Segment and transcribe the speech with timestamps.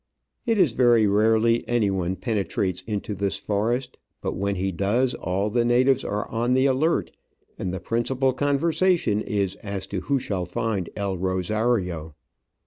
[0.47, 5.63] It is very rarely anyone penetrates into this forest, but when he does all the
[5.63, 7.11] natives are on the alert,
[7.59, 12.15] and the principal conversa tion is as to who shall find El Rosario."